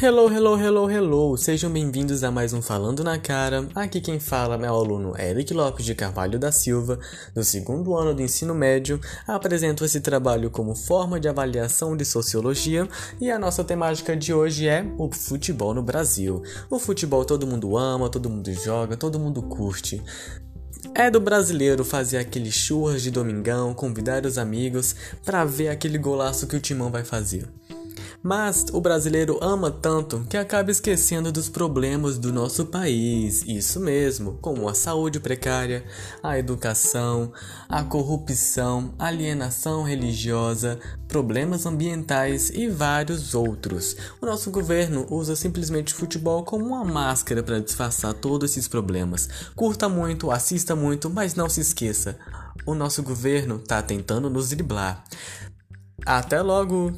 Hello, 0.00 0.30
hello, 0.32 0.56
hello, 0.56 0.90
hello! 0.90 1.36
Sejam 1.36 1.70
bem-vindos 1.70 2.24
a 2.24 2.30
mais 2.30 2.52
um 2.54 2.62
Falando 2.62 3.04
na 3.04 3.18
Cara. 3.18 3.68
Aqui 3.74 4.00
quem 4.00 4.18
fala 4.18 4.54
é 4.64 4.70
o 4.70 4.74
aluno 4.74 5.14
Eric 5.20 5.52
Lopes 5.52 5.84
de 5.84 5.94
Carvalho 5.94 6.38
da 6.38 6.50
Silva, 6.50 6.98
do 7.34 7.44
segundo 7.44 7.94
ano 7.94 8.14
do 8.14 8.22
ensino 8.22 8.54
médio. 8.54 8.98
Apresento 9.26 9.84
esse 9.84 10.00
trabalho 10.00 10.50
como 10.50 10.74
forma 10.74 11.20
de 11.20 11.28
avaliação 11.28 11.96
de 11.96 12.04
sociologia 12.04 12.88
e 13.20 13.30
a 13.30 13.38
nossa 13.38 13.62
temática 13.62 14.16
de 14.16 14.32
hoje 14.32 14.66
é 14.66 14.86
o 14.96 15.12
futebol 15.12 15.74
no 15.74 15.82
Brasil. 15.82 16.42
O 16.70 16.78
futebol 16.78 17.24
todo 17.24 17.46
mundo 17.46 17.76
ama, 17.76 18.08
todo 18.08 18.30
mundo 18.30 18.50
joga, 18.52 18.96
todo 18.96 19.18
mundo 19.18 19.42
curte. 19.42 20.02
É 20.94 21.10
do 21.10 21.20
brasileiro 21.20 21.84
fazer 21.84 22.16
aquele 22.16 22.50
churras 22.50 23.02
de 23.02 23.10
domingão, 23.10 23.74
convidar 23.74 24.24
os 24.24 24.38
amigos 24.38 24.94
para 25.24 25.44
ver 25.44 25.68
aquele 25.68 25.98
golaço 25.98 26.46
que 26.46 26.56
o 26.56 26.60
timão 26.60 26.90
vai 26.90 27.04
fazer. 27.04 27.46
Mas 28.22 28.66
o 28.72 28.80
brasileiro 28.80 29.38
ama 29.40 29.70
tanto 29.70 30.26
que 30.28 30.36
acaba 30.36 30.72
esquecendo 30.72 31.30
dos 31.30 31.48
problemas 31.48 32.18
do 32.18 32.32
nosso 32.32 32.66
país, 32.66 33.44
isso 33.46 33.78
mesmo, 33.78 34.38
como 34.42 34.68
a 34.68 34.74
saúde 34.74 35.20
precária, 35.20 35.84
a 36.20 36.36
educação, 36.36 37.32
a 37.68 37.84
corrupção, 37.84 38.92
alienação 38.98 39.84
religiosa, 39.84 40.80
problemas 41.06 41.64
ambientais 41.64 42.50
e 42.50 42.68
vários 42.68 43.36
outros. 43.36 43.96
O 44.20 44.26
nosso 44.26 44.50
governo 44.50 45.06
usa 45.10 45.36
simplesmente 45.36 45.94
futebol 45.94 46.42
como 46.42 46.66
uma 46.66 46.84
máscara 46.84 47.42
para 47.42 47.60
disfarçar 47.60 48.14
todos 48.14 48.50
esses 48.50 48.66
problemas. 48.66 49.28
Curta 49.54 49.88
muito, 49.88 50.32
assista 50.32 50.74
muito, 50.74 51.08
mas 51.08 51.36
não 51.36 51.48
se 51.48 51.60
esqueça: 51.60 52.18
o 52.66 52.74
nosso 52.74 53.00
governo 53.00 53.56
está 53.56 53.80
tentando 53.80 54.28
nos 54.28 54.48
driblar. 54.48 55.04
Até 56.04 56.40
logo! 56.40 56.92